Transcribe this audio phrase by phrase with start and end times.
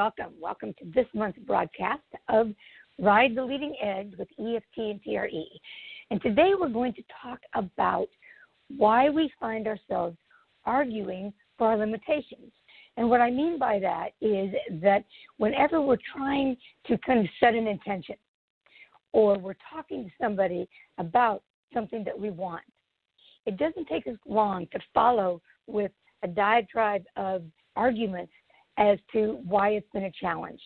[0.00, 0.32] Welcome.
[0.40, 2.00] Welcome to this month's broadcast
[2.30, 2.54] of
[2.98, 5.44] Ride the Leading Edge with EFT and TRE.
[6.10, 8.08] And today we're going to talk about
[8.78, 10.16] why we find ourselves
[10.64, 12.50] arguing for our limitations.
[12.96, 15.04] And what I mean by that is that
[15.36, 16.56] whenever we're trying
[16.86, 18.16] to kind of set an intention
[19.12, 21.42] or we're talking to somebody about
[21.74, 22.64] something that we want,
[23.44, 25.92] it doesn't take us long to follow with
[26.22, 27.42] a diatribe of
[27.76, 28.32] arguments
[28.80, 30.60] as to why it's been a challenge.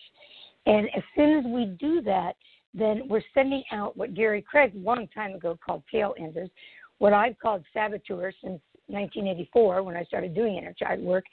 [0.65, 2.35] And as soon as we do that,
[2.73, 6.49] then we're sending out what Gary Craig long time ago called tail enders,
[6.97, 11.25] what I've called saboteurs since 1984 when I started doing inner child work,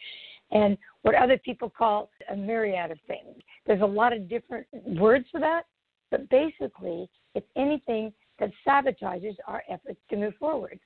[0.50, 3.36] and what other people call a myriad of things.
[3.66, 5.62] There's a lot of different words for that,
[6.10, 10.78] but basically, it's anything that sabotages our efforts to move forward.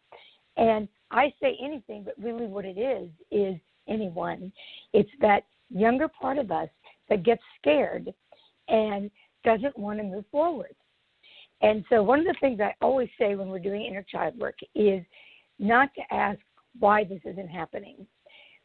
[0.56, 3.56] And I say anything, but really what it is is
[3.88, 4.52] anyone.
[4.92, 6.68] It's that younger part of us
[7.08, 8.12] that gets scared
[8.68, 9.10] and
[9.44, 10.74] doesn't want to move forward.
[11.62, 14.58] And so, one of the things I always say when we're doing inner child work
[14.74, 15.02] is
[15.58, 16.38] not to ask
[16.78, 18.06] why this isn't happening,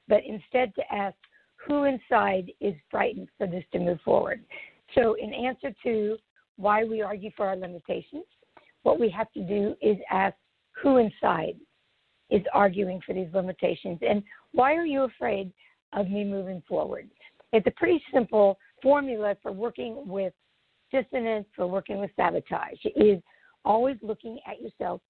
[0.08, 1.16] but instead to ask
[1.56, 4.44] who inside is frightened for this to move forward.
[4.96, 6.18] So, in answer to
[6.58, 8.26] why we argue for our limitations,
[8.84, 10.36] what we have to do is ask
[10.82, 11.56] who inside
[12.30, 15.52] is arguing for these limitations and why are you afraid
[15.94, 17.10] of me moving forward.
[17.54, 20.34] It's a pretty simple formula for working with
[20.92, 22.78] dissonance, for working with sabotage.
[22.96, 23.22] is
[23.64, 25.02] always looking at yourself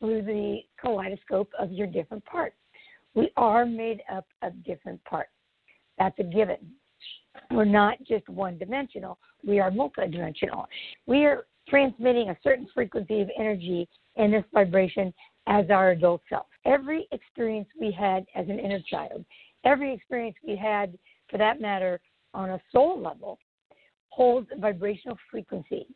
[0.00, 2.56] through the kaleidoscope of your different parts.
[3.14, 5.30] We are made up of different parts.
[5.98, 6.58] That's a given.
[7.50, 10.66] We're not just one dimensional, we are multidimensional.
[11.06, 15.12] We are transmitting a certain frequency of energy in this vibration
[15.46, 16.46] as our adult self.
[16.64, 19.24] Every experience we had as an inner child
[19.66, 20.96] every experience we had,
[21.28, 22.00] for that matter,
[22.32, 23.38] on a soul level,
[24.10, 25.86] holds a vibrational frequency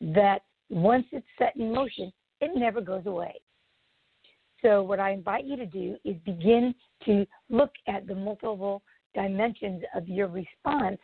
[0.00, 2.10] that once it's set in motion,
[2.40, 3.34] it never goes away.
[4.62, 8.82] So, what I invite you to do is begin to look at the multiple
[9.14, 10.98] dimensions of your response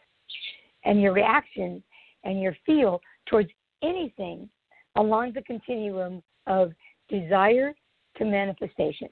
[0.85, 1.83] and your reaction
[2.25, 3.49] and your feel towards
[3.83, 4.49] anything
[4.97, 6.73] along the continuum of
[7.09, 7.75] desire
[8.17, 9.09] to manifestation.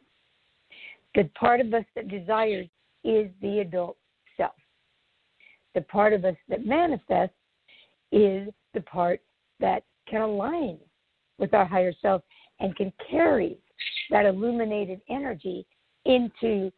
[1.15, 2.67] The part of us that desires
[3.05, 3.97] is the adult
[4.37, 4.55] self.
[5.75, 7.37] The part of us that manifests
[8.13, 9.21] is the part
[9.61, 10.79] that can align
[11.39, 12.23] with our higher self
[12.61, 13.59] and can carry
[14.11, 15.67] that illuminated energy
[16.05, 16.71] into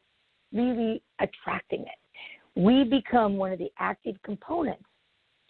[0.53, 2.61] really attracting it.
[2.61, 4.85] We become one of the active components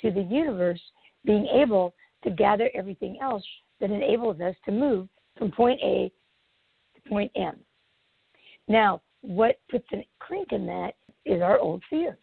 [0.00, 0.80] to the universe
[1.24, 1.94] being able
[2.24, 3.44] to gather everything else
[3.80, 5.08] that enables us to move
[5.38, 6.10] from point A
[6.94, 7.56] to point M.
[8.68, 10.92] Now, what puts a crank in that
[11.24, 12.18] is our old fears.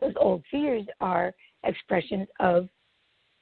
[0.00, 1.32] Those old fears are
[1.64, 2.68] expressions of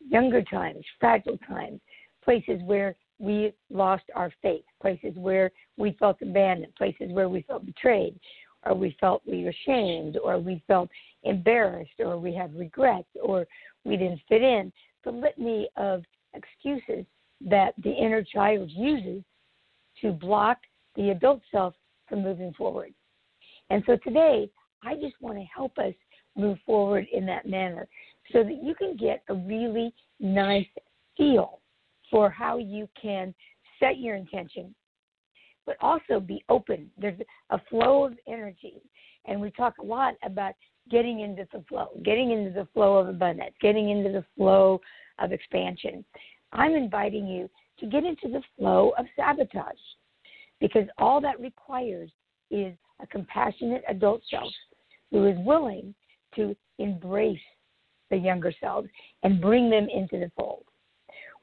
[0.07, 1.81] younger times, fragile times,
[2.23, 7.67] places where we lost our faith, places where we felt abandoned, places where we felt
[7.67, 8.19] betrayed,
[8.65, 10.89] or we felt we were shamed, or we felt
[11.25, 13.47] embarrassed, or we had regrets, or
[13.85, 14.73] we didn't fit in.
[15.05, 16.05] The litany of
[16.35, 17.05] excuses
[17.41, 19.23] that the inner child uses
[20.01, 20.59] to block
[20.95, 21.75] the adult self
[22.09, 22.93] from moving forward.
[23.71, 24.51] And so today,
[24.83, 25.95] I just want to help us
[26.37, 27.89] move forward in that manner
[28.33, 30.67] so that you can get a really nice
[31.17, 31.61] feel
[32.11, 33.35] for how you can
[33.79, 34.75] set your intention,
[35.67, 36.91] but also be open.
[36.99, 37.21] There's
[37.51, 38.83] a flow of energy,
[39.27, 40.55] and we talk a lot about
[40.91, 44.81] getting into the flow, getting into the flow of abundance, getting into the flow
[45.19, 46.05] of expansion.
[46.53, 49.75] I'm inviting you to get into the flow of sabotage
[50.61, 52.11] because all that requires
[52.51, 54.53] is a compassionate adult self
[55.11, 55.95] who is willing
[56.35, 57.39] to embrace
[58.11, 58.89] the younger selves
[59.23, 60.65] and bring them into the fold.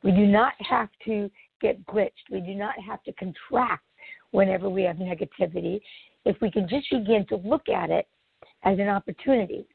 [0.04, 1.30] We do not have to
[1.62, 2.12] get glitched.
[2.32, 3.84] We do not have to contract
[4.32, 5.80] whenever we have negativity.
[6.26, 8.08] If we can just begin to look at it
[8.64, 9.66] as an opportunity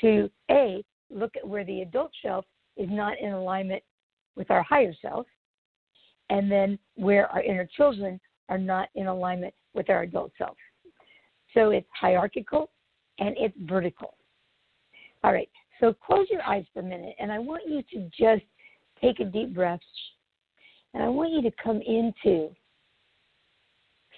[0.00, 2.44] to A, look at where the adult self
[2.76, 3.82] is not in alignment
[4.36, 5.26] with our higher self,
[6.30, 8.18] and then where our inner children
[8.48, 10.56] are not in alignment with our adult self.
[11.54, 12.70] So it's hierarchical
[13.18, 14.14] and it's vertical.
[15.24, 15.48] All right.
[15.80, 18.44] So close your eyes for a minute, and I want you to just
[19.00, 19.80] take a deep breath,
[20.94, 22.50] and I want you to come into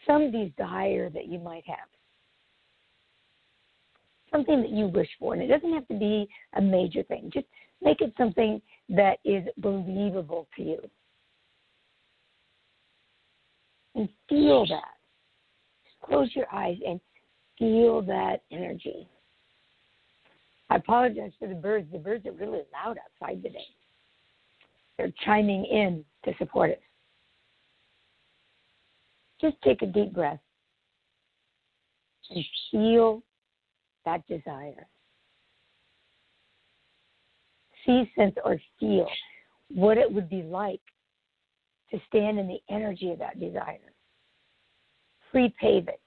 [0.06, 1.88] some of these desire that you might have,
[4.30, 7.30] something that you wish for, and it doesn't have to be a major thing.
[7.32, 7.46] Just
[7.80, 8.60] make it something
[8.90, 10.78] that is believable to you,
[13.94, 14.93] and feel that.
[16.04, 17.00] Close your eyes and
[17.58, 19.08] feel that energy.
[20.70, 21.90] I apologize for the birds.
[21.92, 23.66] The birds are really loud outside today.
[24.96, 26.76] They're chiming in to support us.
[29.40, 30.40] Just take a deep breath
[32.30, 33.22] and feel
[34.04, 34.86] that desire.
[37.84, 39.06] See, sense, or feel
[39.68, 40.80] what it would be like
[41.90, 43.93] to stand in the energy of that desire.
[45.34, 46.00] Pre-pave it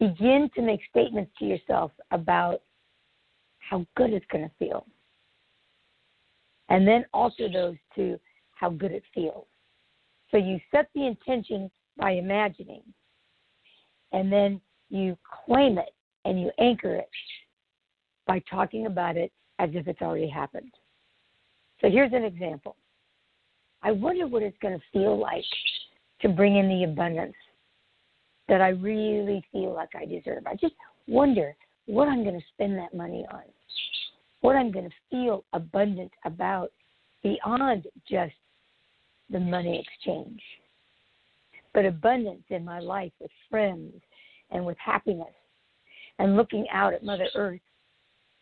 [0.00, 2.62] begin to make statements to yourself about
[3.58, 4.86] how good it's going to feel.
[6.70, 8.18] And then alter those to
[8.52, 9.44] how good it feels.
[10.30, 12.82] So you set the intention by imagining,
[14.12, 14.58] and then
[14.88, 17.10] you claim it and you anchor it
[18.26, 20.72] by talking about it as if it's already happened.
[21.82, 22.76] So here's an example.
[23.82, 25.44] I wonder what it's going to feel like
[26.20, 27.34] to bring in the abundance
[28.48, 30.46] that I really feel like I deserve.
[30.46, 30.74] I just
[31.06, 31.54] wonder
[31.86, 33.42] what I'm going to spend that money on,
[34.40, 36.70] what I'm going to feel abundant about
[37.22, 38.34] beyond just
[39.30, 40.40] the money exchange,
[41.74, 43.94] but abundance in my life with friends
[44.50, 45.34] and with happiness
[46.18, 47.60] and looking out at Mother Earth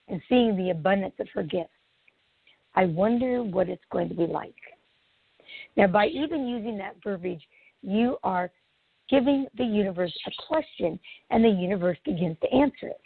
[0.08, 1.70] and seeing the abundance of her gifts.
[2.74, 4.54] I wonder what it's going to be like.
[5.76, 7.42] Now, by even using that verbiage,
[7.86, 8.50] you are
[9.08, 10.98] giving the universe a question,
[11.30, 13.00] and the universe begins to answer it.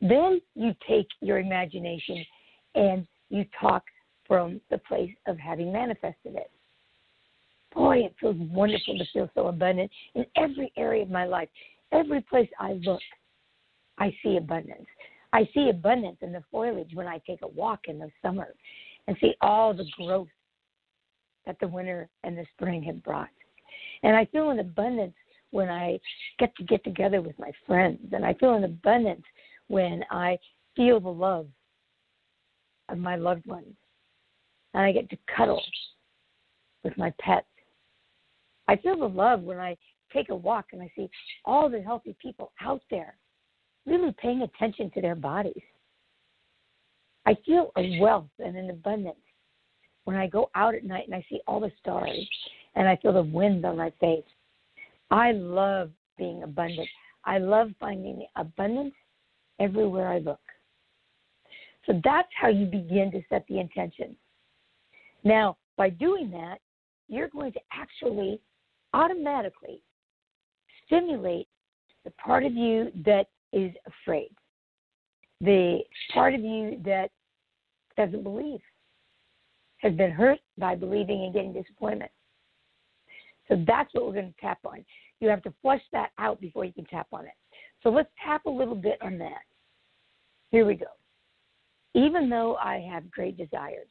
[0.00, 2.24] Then you take your imagination
[2.74, 3.84] and you talk
[4.26, 6.50] from the place of having manifested it.
[7.74, 11.48] Boy, it feels wonderful to feel so abundant in every area of my life.
[11.92, 13.00] Every place I look,
[13.98, 14.86] I see abundance.
[15.32, 18.54] I see abundance in the foliage when I take a walk in the summer
[19.06, 20.28] and see all the growth
[21.46, 23.28] that the winter and the spring have brought.
[24.02, 25.14] And I feel an abundance
[25.50, 25.98] when I
[26.38, 27.98] get to get together with my friends.
[28.12, 29.24] And I feel an abundance
[29.68, 30.38] when I
[30.76, 31.46] feel the love
[32.88, 33.74] of my loved ones.
[34.74, 35.62] And I get to cuddle
[36.84, 37.46] with my pets.
[38.68, 39.76] I feel the love when I
[40.12, 41.08] take a walk and I see
[41.44, 43.16] all the healthy people out there
[43.86, 45.62] really paying attention to their bodies.
[47.26, 49.16] I feel a wealth and an abundance
[50.04, 52.28] when I go out at night and I see all the stars
[52.74, 54.24] and I feel the wind on my face.
[55.10, 56.88] I love being abundant.
[57.24, 58.94] I love finding abundance
[59.58, 60.40] everywhere I look.
[61.86, 64.16] So that's how you begin to set the intention.
[65.24, 66.58] Now, by doing that,
[67.08, 68.40] you're going to actually
[68.94, 69.82] automatically
[70.86, 71.48] stimulate
[72.04, 74.30] the part of you that is afraid,
[75.40, 75.80] the
[76.12, 77.10] part of you that
[77.96, 78.60] doesn't believe,
[79.78, 82.10] has been hurt by believing and getting disappointment.
[83.50, 84.84] So that's what we're going to tap on.
[85.18, 87.32] You have to flush that out before you can tap on it.
[87.82, 89.42] So let's tap a little bit on that.
[90.50, 90.86] Here we go.
[91.94, 93.88] Even though I have great desires,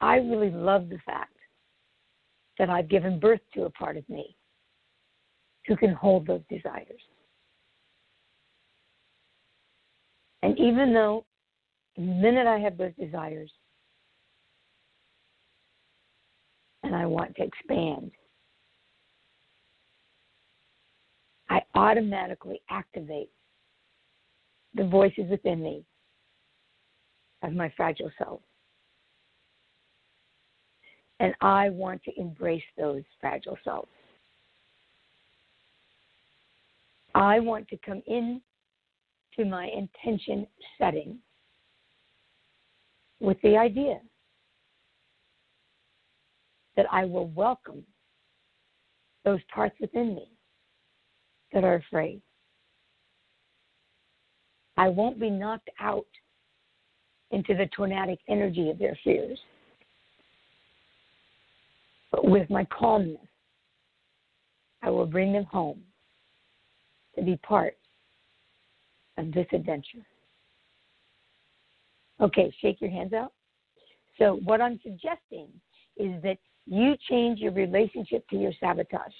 [0.00, 1.36] I really love the fact
[2.58, 4.34] that I've given birth to a part of me
[5.66, 7.00] who can hold those desires.
[10.42, 11.24] And even though
[11.96, 13.52] the minute I have those desires,
[16.92, 18.10] and I want to expand,
[21.48, 23.30] I automatically activate
[24.74, 25.84] the voices within me
[27.42, 28.40] of my fragile self.
[31.18, 33.88] And I want to embrace those fragile selves.
[37.14, 38.42] I want to come in
[39.36, 40.46] to my intention
[40.78, 41.18] setting
[43.18, 44.00] with the idea
[46.76, 47.84] that I will welcome
[49.24, 50.28] those parts within me
[51.52, 52.20] that are afraid.
[54.76, 56.06] I won't be knocked out
[57.30, 59.38] into the tornadic energy of their fears.
[62.10, 63.20] But with my calmness,
[64.82, 65.80] I will bring them home
[67.16, 67.76] to be part
[69.18, 70.04] of this adventure.
[72.20, 73.32] Okay, shake your hands out.
[74.18, 75.48] So, what I'm suggesting
[75.96, 79.12] is that you change your relationship to your sabotage.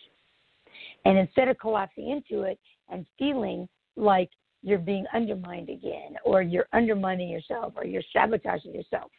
[1.04, 2.58] And instead of collapsing into it
[2.88, 4.30] and feeling like
[4.62, 9.10] you're being undermined again, or you're undermining yourself, or you're sabotaging yourself,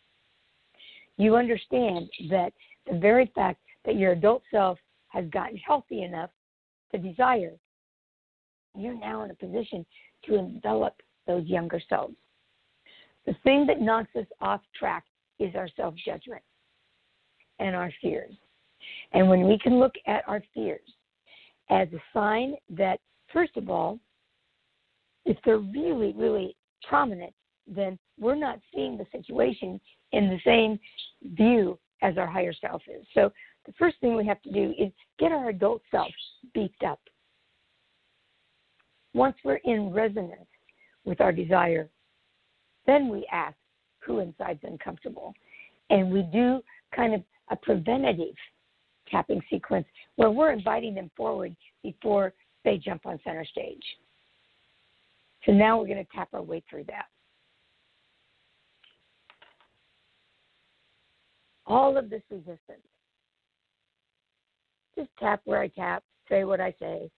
[1.17, 2.53] you understand that
[2.89, 4.77] the very fact that your adult self
[5.09, 6.29] has gotten healthy enough
[6.91, 7.53] to desire,
[8.75, 9.85] you're now in a position
[10.25, 10.95] to envelop
[11.27, 12.15] those younger selves.
[13.25, 15.03] The thing that knocks us off track
[15.39, 16.41] is our self judgment
[17.63, 18.33] and our fears.
[19.13, 20.87] And when we can look at our fears
[21.69, 22.99] as a sign that,
[23.31, 23.99] first of all,
[25.25, 26.55] if they're really, really
[26.87, 27.33] prominent,
[27.65, 29.79] then we're not seeing the situation
[30.11, 30.77] in the same
[31.35, 33.05] view as our higher self is.
[33.13, 33.31] So
[33.65, 36.11] the first thing we have to do is get our adult self
[36.53, 36.99] beefed up.
[39.13, 40.49] Once we're in resonance
[41.05, 41.89] with our desire,
[42.85, 43.55] then we ask
[43.99, 45.33] who inside's uncomfortable.
[45.89, 46.61] And we do
[46.93, 48.35] kind of a preventative
[49.09, 49.85] tapping sequence
[50.15, 52.33] where we're inviting them forward before
[52.63, 53.83] they jump on center stage.
[55.45, 57.05] So now we're going to tap our way through that.
[61.65, 62.59] All of this resistance.
[64.97, 67.09] Just tap where I tap, say what I say.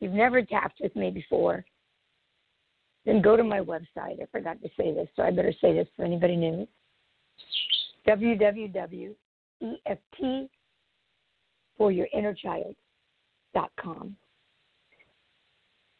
[0.00, 1.64] You've never tapped with me before,
[3.06, 4.22] then go to my website.
[4.22, 6.66] I forgot to say this, so I better say this for anybody new
[8.06, 9.16] www.EFT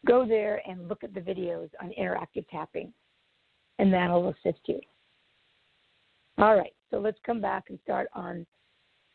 [0.06, 2.92] Go there and look at the videos on interactive tapping,
[3.78, 4.80] and that'll assist you.
[6.38, 8.44] All right, so let's come back and start on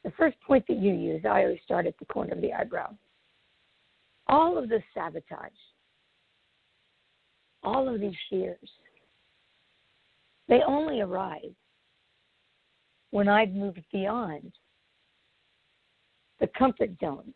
[0.04, 1.22] the first point that you use.
[1.26, 2.96] I always start at the corner of the eyebrow.
[4.28, 5.52] All of the sabotage,
[7.64, 8.70] all of these fears,
[10.48, 11.54] they only arise
[13.12, 14.52] when I've moved beyond
[16.40, 17.34] the comfort zone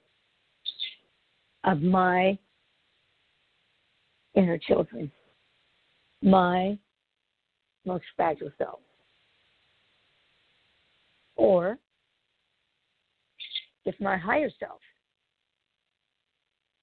[1.64, 2.38] of my
[4.36, 5.12] inner children,
[6.22, 6.78] my
[7.86, 8.80] most fragile self.
[11.36, 11.78] Or
[13.86, 14.80] if my higher self,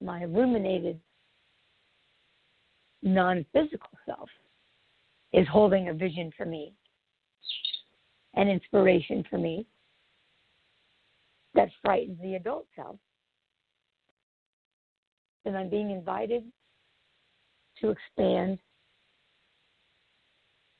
[0.01, 0.99] my illuminated
[3.01, 4.29] non physical self,
[5.33, 6.73] is holding a vision for me
[8.35, 9.65] an inspiration for me
[11.53, 12.95] that frightens the adult self.
[15.45, 16.43] And I'm being invited
[17.81, 18.59] to expand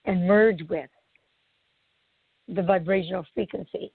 [0.05, 0.89] and merge with
[2.48, 3.91] the vibrational frequency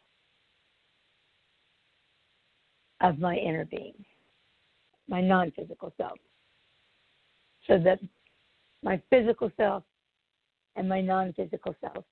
[3.00, 3.94] of my inner being,
[5.08, 6.18] my non physical self.
[7.66, 8.00] So that
[8.82, 9.82] my physical self
[10.76, 12.04] and my non physical self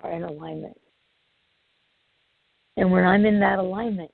[0.00, 0.76] are in alignment.
[2.76, 4.10] And when I'm in that alignment,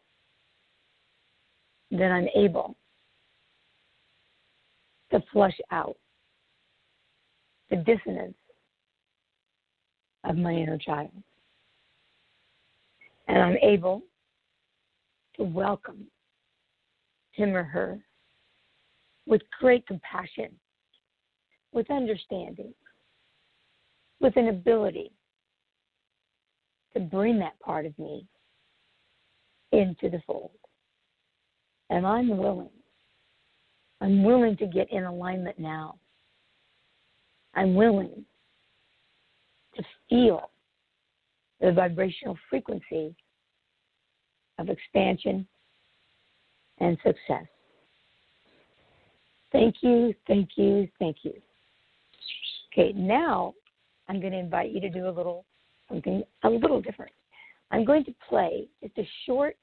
[1.90, 2.76] then I'm able
[5.12, 5.96] to flush out
[7.70, 8.36] the dissonance
[10.24, 11.10] of my inner child.
[13.28, 14.02] And I'm able
[15.36, 16.06] to welcome
[17.32, 17.98] him or her
[19.26, 20.48] with great compassion,
[21.72, 22.72] with understanding,
[24.20, 25.12] with an ability
[26.94, 28.26] to bring that part of me
[29.72, 30.50] into the fold.
[31.90, 32.70] And I'm willing.
[34.00, 35.96] I'm willing to get in alignment now.
[37.54, 38.24] I'm willing
[39.76, 40.50] to feel
[41.60, 43.14] the vibrational frequency
[44.58, 45.46] of expansion
[46.78, 47.46] and success.
[49.52, 51.32] Thank you, thank you, thank you.
[52.72, 53.54] Okay, now
[54.08, 55.44] I'm going to invite you to do a little
[55.94, 57.12] something a little different.
[57.70, 59.56] I'm going to play just a short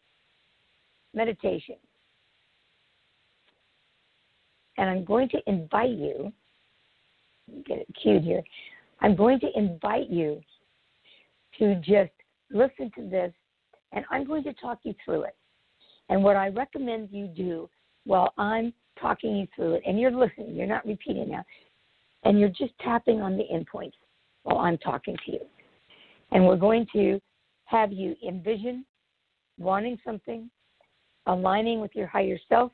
[1.13, 1.75] meditation.
[4.77, 6.31] And I'm going to invite you,
[7.65, 8.41] get it cued here.
[9.01, 10.41] I'm going to invite you
[11.59, 12.11] to just
[12.51, 13.33] listen to this,
[13.91, 15.35] and I'm going to talk you through it.
[16.09, 17.69] And what I recommend you do
[18.05, 21.43] while I'm talking you through it, and you're listening, you're not repeating now,
[22.23, 23.93] and you're just tapping on the endpoints
[24.43, 25.39] while I'm talking to you.
[26.31, 27.19] And we're going to
[27.65, 28.85] have you envision
[29.57, 30.49] wanting something,
[31.25, 32.71] aligning with your higher self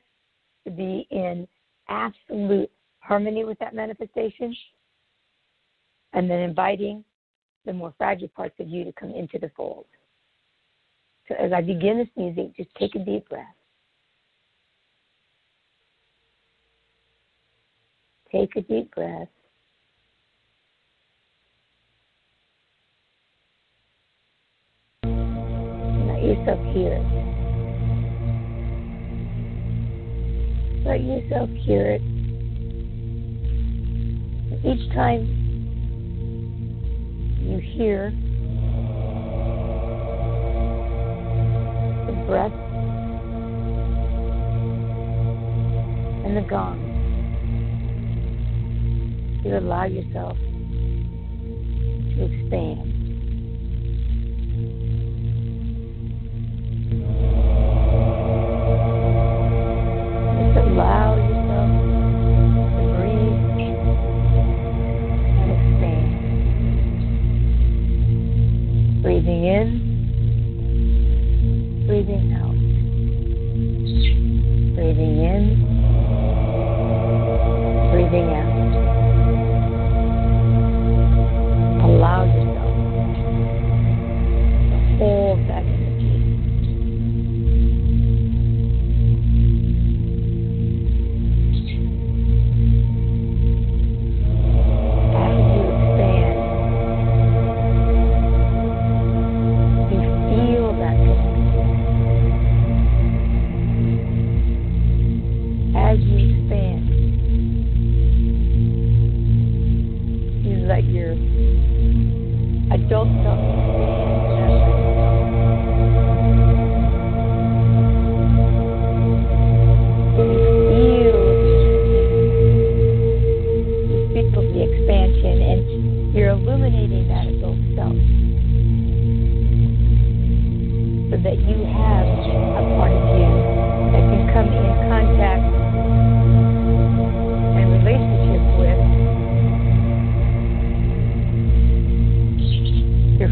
[0.64, 1.46] to be in
[1.88, 4.54] absolute harmony with that manifestation,
[6.12, 7.04] and then inviting
[7.66, 9.86] the more fragile parts of you to come into the fold.
[11.28, 13.44] So as I begin this music, just take a deep breath.
[18.32, 19.28] Take a deep breath.
[26.22, 26.58] use of
[30.84, 32.02] But Let yourself so it.
[34.64, 35.26] Each time
[37.40, 38.10] you hear
[42.06, 42.52] the breath
[46.24, 46.78] and the gong,
[49.44, 50.36] you allow yourself
[52.16, 52.97] to expand.
[69.38, 69.68] breathing in,
[71.86, 72.58] breathing out,
[74.74, 75.57] breathing in,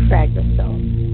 [0.09, 1.06] fragile stone.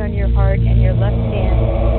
[0.00, 1.89] on your heart and your left hand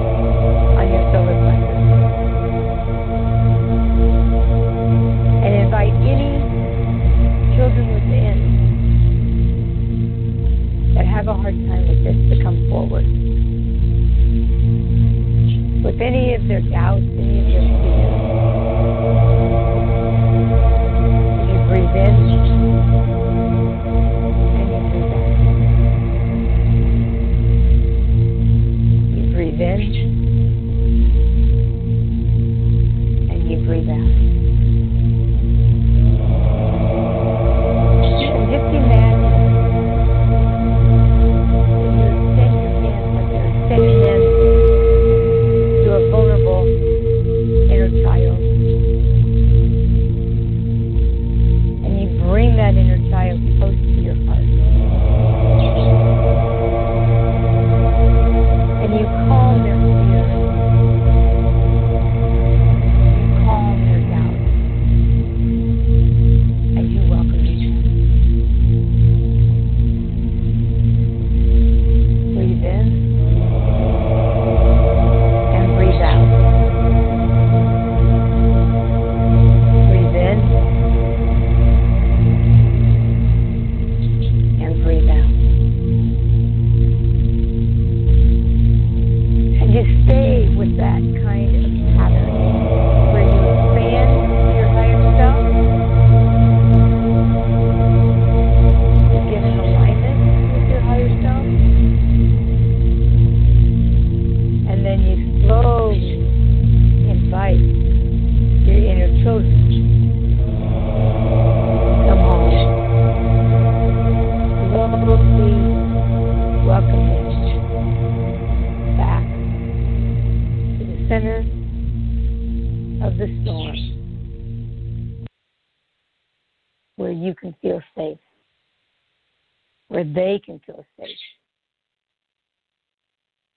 [130.13, 131.17] they can feel safe.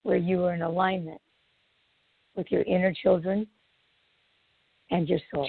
[0.03, 1.21] Where you are in alignment
[2.37, 3.47] with your inner children
[4.91, 5.49] and your soul.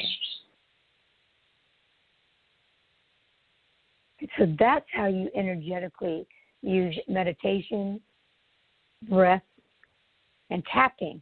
[4.38, 6.26] So that's how you energetically
[6.62, 8.00] use meditation,
[9.10, 9.44] breath,
[10.50, 11.22] and tapping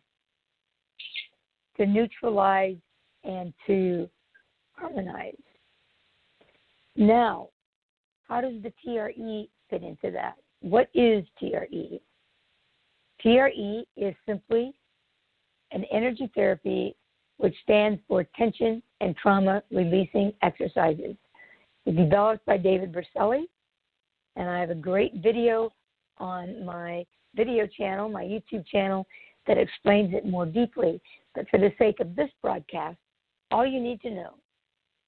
[1.77, 2.77] to neutralize
[3.23, 4.09] and to
[4.73, 5.33] harmonize.
[6.95, 7.49] Now,
[8.27, 10.35] how does the TRE fit into that?
[10.61, 11.99] What is TRE?
[13.21, 14.73] TRE is simply
[15.71, 16.95] an energy therapy
[17.37, 21.15] which stands for tension and trauma releasing exercises.
[21.85, 23.43] It's developed by David Berceli,
[24.35, 25.73] and I have a great video
[26.19, 27.03] on my
[27.35, 29.07] video channel, my YouTube channel,
[29.47, 31.01] that explains it more deeply.
[31.33, 32.97] But for the sake of this broadcast,
[33.51, 34.35] all you need to know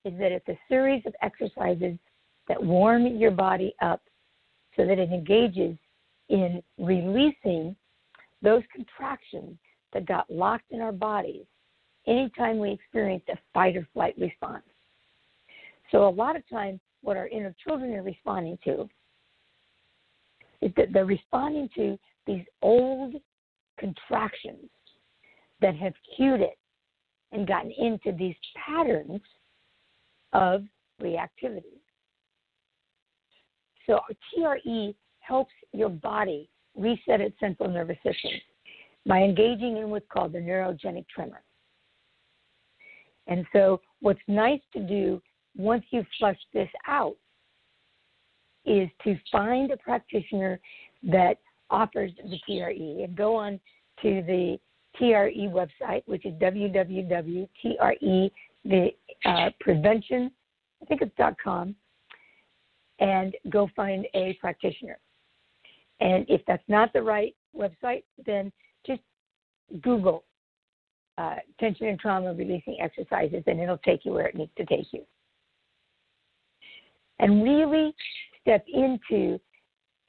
[0.03, 1.97] is that it's a series of exercises
[2.47, 4.01] that warm your body up
[4.75, 5.77] so that it engages
[6.29, 7.75] in releasing
[8.41, 9.57] those contractions
[9.93, 11.45] that got locked in our bodies
[12.07, 14.63] anytime we experienced a fight or flight response.
[15.91, 18.89] So, a lot of times, what our inner children are responding to
[20.61, 23.15] is that they're responding to these old
[23.79, 24.69] contractions
[25.61, 26.57] that have cued it
[27.31, 29.21] and gotten into these patterns
[30.33, 30.63] of
[31.01, 31.79] reactivity.
[33.87, 33.99] So
[34.33, 38.31] TRE helps your body reset its central nervous system
[39.05, 41.41] by engaging in what's called the neurogenic tremor.
[43.27, 45.21] And so, what's nice to do
[45.57, 47.15] once you've flushed this out
[48.65, 50.59] is to find a practitioner
[51.03, 51.37] that
[51.69, 53.59] offers the TRE and go on
[54.01, 54.59] to the
[54.97, 57.47] TRE website, which is www.tre
[58.65, 58.89] the
[59.25, 60.31] uh, prevention,
[60.81, 61.75] I think it's .com,
[62.99, 64.97] and go find a practitioner.
[65.99, 68.51] And if that's not the right website, then
[68.85, 69.01] just
[69.81, 70.23] Google
[71.17, 74.87] uh, tension and trauma releasing exercises, and it'll take you where it needs to take
[74.91, 75.01] you.
[77.19, 77.95] And really
[78.41, 79.39] step into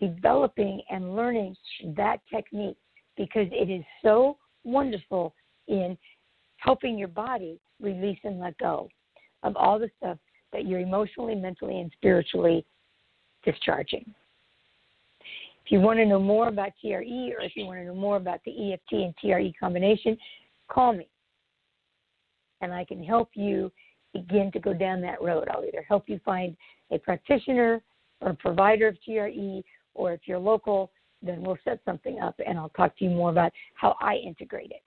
[0.00, 1.56] developing and learning
[1.96, 2.76] that technique
[3.16, 5.34] because it is so wonderful
[5.68, 5.96] in
[6.56, 8.88] helping your body release and let go
[9.42, 10.18] of all the stuff
[10.52, 12.64] that you're emotionally, mentally, and spiritually
[13.46, 14.04] discharging.
[15.64, 18.18] If you want to know more about TRE or if you want to know more
[18.18, 20.18] about the EFT and TRE combination,
[20.68, 21.08] call me
[22.60, 23.70] and I can help you
[24.12, 25.48] begin to go down that road.
[25.50, 26.56] I'll either help you find
[26.90, 27.82] a practitioner
[28.20, 29.62] or a provider of TRE,
[29.94, 30.90] or if you're local,
[31.22, 34.70] then we'll set something up and I'll talk to you more about how I integrate
[34.70, 34.82] it.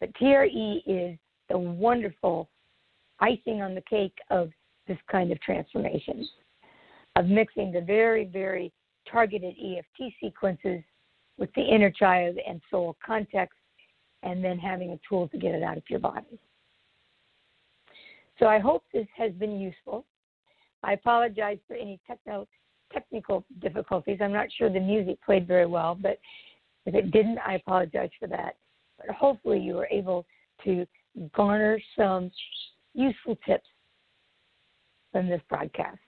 [0.00, 1.18] But TRE is
[1.48, 2.48] the wonderful
[3.20, 4.50] icing on the cake of
[4.88, 6.26] this kind of transformation,
[7.16, 8.72] of mixing the very, very
[9.10, 10.82] targeted EFT sequences
[11.38, 13.58] with the inner child and soul context,
[14.22, 16.38] and then having a tool to get it out of your body.
[18.38, 20.04] So I hope this has been useful.
[20.82, 22.46] I apologize for any techno,
[22.92, 24.18] technical difficulties.
[24.20, 26.18] I'm not sure the music played very well, but
[26.86, 28.56] if it didn't, I apologize for that.
[28.98, 30.26] But hopefully, you were able
[30.64, 30.86] to
[31.32, 32.30] garner some
[32.94, 33.68] useful tips
[35.12, 35.98] from this broadcast.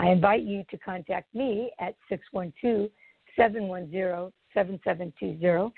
[0.00, 2.88] I invite you to contact me at 612
[3.36, 5.72] 710 7720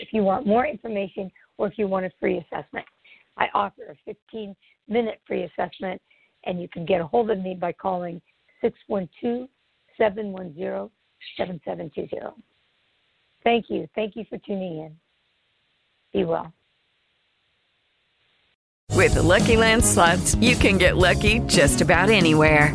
[0.00, 2.84] if you want more information or if you want a free assessment.
[3.36, 4.56] I offer a 15
[4.88, 6.02] minute free assessment,
[6.46, 8.20] and you can get a hold of me by calling
[8.60, 9.48] 612
[9.96, 10.90] 710
[11.36, 12.42] 7720.
[13.44, 13.88] Thank you.
[13.94, 14.96] Thank you for tuning in.
[16.12, 16.52] Be well.
[18.96, 22.74] With the Lucky Land slots, you can get lucky just about anywhere.